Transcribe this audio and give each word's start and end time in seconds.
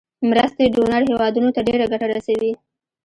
مرستې 0.29 0.63
ډونر 0.75 1.01
هیوادونو 1.09 1.49
ته 1.55 1.61
ډیره 1.67 1.85
ګټه 1.91 2.05
رسوي. 2.17 2.51